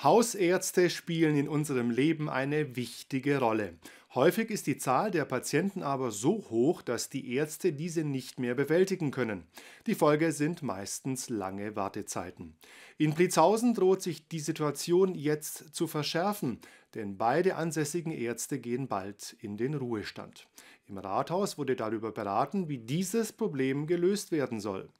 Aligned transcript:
Hausärzte 0.00 0.90
spielen 0.90 1.36
in 1.36 1.48
unserem 1.48 1.90
Leben 1.90 2.30
eine 2.30 2.76
wichtige 2.76 3.40
Rolle. 3.40 3.74
Häufig 4.14 4.48
ist 4.48 4.68
die 4.68 4.78
Zahl 4.78 5.10
der 5.10 5.24
Patienten 5.24 5.82
aber 5.82 6.12
so 6.12 6.46
hoch, 6.50 6.82
dass 6.82 7.10
die 7.10 7.34
Ärzte 7.34 7.72
diese 7.72 8.04
nicht 8.04 8.38
mehr 8.38 8.54
bewältigen 8.54 9.10
können. 9.10 9.48
Die 9.88 9.96
Folge 9.96 10.30
sind 10.30 10.62
meistens 10.62 11.30
lange 11.30 11.74
Wartezeiten. 11.74 12.54
In 12.96 13.14
Blitzhausen 13.14 13.74
droht 13.74 14.00
sich 14.00 14.28
die 14.28 14.38
Situation 14.38 15.16
jetzt 15.16 15.74
zu 15.74 15.88
verschärfen, 15.88 16.60
denn 16.94 17.18
beide 17.18 17.56
ansässigen 17.56 18.12
Ärzte 18.12 18.60
gehen 18.60 18.86
bald 18.86 19.36
in 19.40 19.56
den 19.56 19.74
Ruhestand. 19.74 20.46
Im 20.86 20.98
Rathaus 20.98 21.58
wurde 21.58 21.74
darüber 21.74 22.12
beraten, 22.12 22.68
wie 22.68 22.78
dieses 22.78 23.32
Problem 23.32 23.88
gelöst 23.88 24.30
werden 24.30 24.60
soll. 24.60 24.90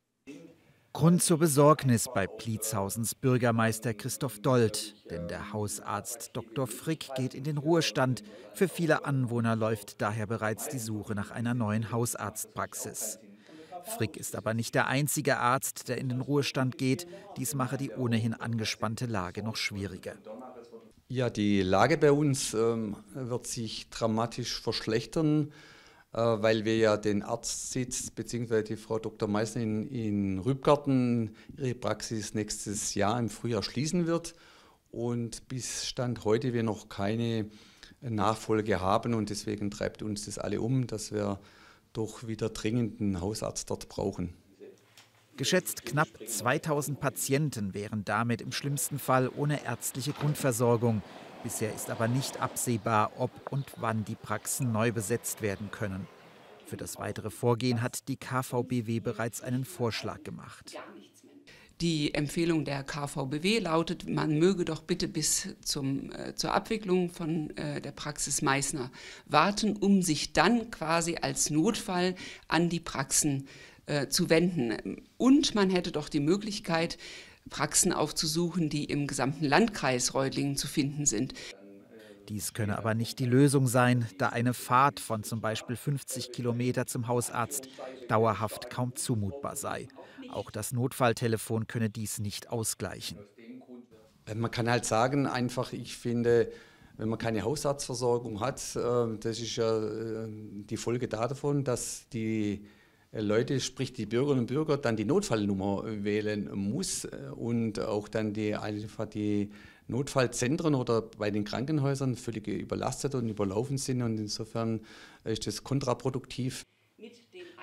Grund 0.92 1.22
zur 1.22 1.38
Besorgnis 1.38 2.08
bei 2.12 2.26
Pliezhausens 2.26 3.14
Bürgermeister 3.14 3.94
Christoph 3.94 4.40
Dold, 4.40 4.94
denn 5.10 5.28
der 5.28 5.52
Hausarzt 5.52 6.30
Dr. 6.32 6.66
Frick 6.66 7.10
geht 7.14 7.34
in 7.34 7.44
den 7.44 7.58
Ruhestand. 7.58 8.22
Für 8.54 8.68
viele 8.68 9.04
Anwohner 9.04 9.54
läuft 9.54 10.00
daher 10.00 10.26
bereits 10.26 10.68
die 10.68 10.78
Suche 10.78 11.14
nach 11.14 11.30
einer 11.30 11.54
neuen 11.54 11.92
Hausarztpraxis. 11.92 13.20
Frick 13.84 14.16
ist 14.16 14.34
aber 14.34 14.54
nicht 14.54 14.74
der 14.74 14.88
einzige 14.88 15.38
Arzt, 15.38 15.88
der 15.88 15.98
in 15.98 16.08
den 16.08 16.20
Ruhestand 16.20 16.78
geht. 16.78 17.06
Dies 17.36 17.54
mache 17.54 17.76
die 17.76 17.90
ohnehin 17.90 18.34
angespannte 18.34 19.06
Lage 19.06 19.42
noch 19.42 19.56
schwieriger. 19.56 20.14
Ja, 21.08 21.30
die 21.30 21.62
Lage 21.62 21.96
bei 21.96 22.12
uns 22.12 22.54
ähm, 22.54 22.96
wird 23.14 23.46
sich 23.46 23.88
dramatisch 23.88 24.60
verschlechtern. 24.60 25.52
Äh, 26.12 26.20
weil 26.20 26.64
wir 26.64 26.76
ja 26.76 26.96
den 26.96 27.22
Arztsitz 27.22 28.10
bzw. 28.10 28.62
die 28.62 28.76
Frau 28.76 28.98
Dr. 28.98 29.28
Meissner 29.28 29.62
in, 29.62 29.86
in 29.88 30.38
Rübgarten 30.38 31.36
ihre 31.56 31.74
Praxis 31.74 32.34
nächstes 32.34 32.94
Jahr 32.94 33.18
im 33.18 33.28
Frühjahr 33.28 33.62
schließen 33.62 34.06
wird. 34.06 34.34
Und 34.90 35.48
bis 35.48 35.86
Stand 35.86 36.24
heute 36.24 36.54
wir 36.54 36.62
noch 36.62 36.88
keine 36.88 37.50
Nachfolge 38.00 38.80
haben 38.80 39.12
und 39.12 39.28
deswegen 39.28 39.70
treibt 39.70 40.02
uns 40.02 40.24
das 40.24 40.38
alle 40.38 40.60
um, 40.60 40.86
dass 40.86 41.12
wir 41.12 41.40
doch 41.92 42.26
wieder 42.26 42.48
dringend 42.48 43.00
einen 43.00 43.20
Hausarzt 43.20 43.68
dort 43.68 43.88
brauchen. 43.88 44.34
Geschätzt 45.36 45.84
knapp 45.84 46.08
2000 46.26 46.98
Patienten 46.98 47.74
wären 47.74 48.04
damit 48.04 48.40
im 48.40 48.50
schlimmsten 48.50 48.98
Fall 48.98 49.28
ohne 49.28 49.64
ärztliche 49.64 50.12
Grundversorgung. 50.12 51.02
Bisher 51.42 51.72
ist 51.72 51.88
aber 51.90 52.08
nicht 52.08 52.40
absehbar, 52.40 53.12
ob 53.16 53.30
und 53.50 53.66
wann 53.76 54.04
die 54.04 54.16
Praxen 54.16 54.72
neu 54.72 54.90
besetzt 54.92 55.40
werden 55.40 55.70
können. 55.70 56.06
Für 56.66 56.76
das 56.76 56.98
weitere 56.98 57.30
Vorgehen 57.30 57.80
hat 57.80 58.08
die 58.08 58.16
KVBW 58.16 59.00
bereits 59.00 59.40
einen 59.40 59.64
Vorschlag 59.64 60.22
gemacht. 60.24 60.76
Die 61.80 62.12
Empfehlung 62.12 62.64
der 62.64 62.82
KVBW 62.82 63.60
lautet, 63.60 64.08
man 64.08 64.36
möge 64.36 64.64
doch 64.64 64.82
bitte 64.82 65.06
bis 65.06 65.54
zum, 65.62 66.10
äh, 66.10 66.34
zur 66.34 66.52
Abwicklung 66.52 67.08
von 67.10 67.56
äh, 67.56 67.80
der 67.80 67.92
Praxis 67.92 68.42
Meißner 68.42 68.90
warten, 69.26 69.76
um 69.76 70.02
sich 70.02 70.32
dann 70.32 70.72
quasi 70.72 71.18
als 71.22 71.50
Notfall 71.50 72.16
an 72.48 72.68
die 72.68 72.80
Praxen 72.80 73.46
äh, 73.86 74.08
zu 74.08 74.28
wenden. 74.28 75.06
Und 75.18 75.54
man 75.54 75.70
hätte 75.70 75.92
doch 75.92 76.08
die 76.08 76.20
Möglichkeit, 76.20 76.98
Praxen 77.48 77.92
aufzusuchen, 77.92 78.68
die 78.68 78.84
im 78.84 79.06
gesamten 79.06 79.44
Landkreis 79.44 80.14
Reutlingen 80.14 80.56
zu 80.56 80.66
finden 80.66 81.06
sind. 81.06 81.34
Dies 82.28 82.52
könne 82.52 82.76
aber 82.76 82.94
nicht 82.94 83.18
die 83.18 83.26
Lösung 83.26 83.66
sein, 83.66 84.06
da 84.18 84.28
eine 84.28 84.52
Fahrt 84.52 85.00
von 85.00 85.22
zum 85.22 85.40
Beispiel 85.40 85.76
50 85.76 86.30
Kilometer 86.30 86.86
zum 86.86 87.08
Hausarzt 87.08 87.68
dauerhaft 88.08 88.68
kaum 88.68 88.94
zumutbar 88.96 89.56
sei. 89.56 89.88
Auch 90.30 90.50
das 90.50 90.72
Notfalltelefon 90.72 91.66
könne 91.66 91.88
dies 91.88 92.18
nicht 92.18 92.50
ausgleichen. 92.50 93.18
Äh, 94.26 94.34
man 94.34 94.50
kann 94.50 94.70
halt 94.70 94.84
sagen, 94.84 95.26
einfach, 95.26 95.72
ich 95.72 95.96
finde, 95.96 96.50
wenn 96.98 97.08
man 97.08 97.18
keine 97.18 97.42
Hausarztversorgung 97.42 98.40
hat, 98.40 98.60
äh, 98.76 99.16
das 99.18 99.40
ist 99.40 99.56
ja 99.56 99.78
äh, 99.78 100.28
die 100.28 100.76
Folge 100.76 101.08
davon, 101.08 101.64
dass 101.64 102.08
die 102.10 102.66
Leute, 103.12 103.58
sprich 103.60 103.92
die 103.92 104.06
Bürgerinnen 104.06 104.40
und 104.40 104.46
Bürger, 104.48 104.76
dann 104.76 104.96
die 104.96 105.04
Notfallnummer 105.04 105.84
wählen 106.04 106.50
muss 106.54 107.06
und 107.36 107.80
auch 107.80 108.06
dann 108.08 108.34
die, 108.34 108.54
einfach 108.54 109.06
die 109.06 109.50
Notfallzentren 109.86 110.74
oder 110.74 111.02
bei 111.02 111.30
den 111.30 111.44
Krankenhäusern 111.44 112.16
völlig 112.16 112.46
überlastet 112.46 113.14
und 113.14 113.28
überlaufen 113.28 113.78
sind 113.78 114.02
und 114.02 114.18
insofern 114.18 114.80
ist 115.24 115.46
das 115.46 115.64
kontraproduktiv. 115.64 116.64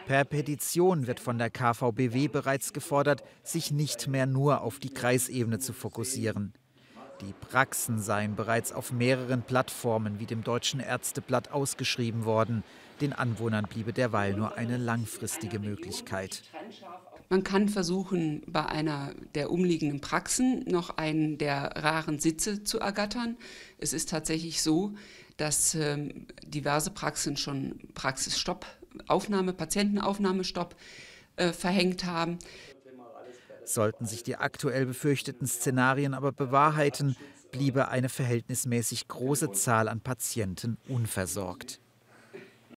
Per 0.07 0.25
Petition 0.25 1.07
wird 1.07 1.19
von 1.19 1.37
der 1.37 1.49
KVBW 1.49 2.27
bereits 2.27 2.73
gefordert, 2.73 3.23
sich 3.43 3.71
nicht 3.71 4.07
mehr 4.07 4.25
nur 4.25 4.61
auf 4.61 4.79
die 4.79 4.93
Kreisebene 4.93 5.59
zu 5.59 5.73
fokussieren. 5.73 6.53
Die 7.21 7.33
Praxen 7.33 7.99
seien 7.99 8.35
bereits 8.35 8.73
auf 8.73 8.91
mehreren 8.91 9.41
Plattformen 9.41 10.19
wie 10.19 10.25
dem 10.25 10.43
Deutschen 10.43 10.79
Ärzteblatt 10.79 11.51
ausgeschrieben 11.51 12.25
worden. 12.25 12.63
Den 13.01 13.13
Anwohnern 13.13 13.65
bliebe 13.65 13.93
derweil 13.93 14.33
nur 14.33 14.57
eine 14.57 14.77
langfristige 14.77 15.59
Möglichkeit. 15.59 16.43
Man 17.29 17.43
kann 17.43 17.69
versuchen, 17.69 18.43
bei 18.47 18.65
einer 18.65 19.13
der 19.33 19.49
umliegenden 19.49 20.01
Praxen 20.01 20.63
noch 20.67 20.97
einen 20.97 21.37
der 21.37 21.71
raren 21.75 22.19
Sitze 22.19 22.63
zu 22.63 22.79
ergattern. 22.79 23.37
Es 23.77 23.93
ist 23.93 24.09
tatsächlich 24.09 24.61
so, 24.61 24.93
dass 25.37 25.73
ähm, 25.75 26.27
diverse 26.45 26.91
Praxen 26.91 27.35
schon 27.37 27.79
Praxisstopp, 27.93 28.65
Aufnahme, 29.07 29.53
Patientenaufnahmestopp 29.53 30.75
äh, 31.37 31.51
verhängt 31.51 32.05
haben. 32.05 32.39
Sollten 33.65 34.05
sich 34.05 34.23
die 34.23 34.37
aktuell 34.37 34.85
befürchteten 34.85 35.47
Szenarien 35.47 36.13
aber 36.13 36.31
bewahrheiten, 36.31 37.15
bliebe 37.51 37.87
eine 37.89 38.09
verhältnismäßig 38.09 39.07
große 39.07 39.51
Zahl 39.51 39.87
an 39.87 40.01
Patienten 40.01 40.77
unversorgt. 40.87 41.79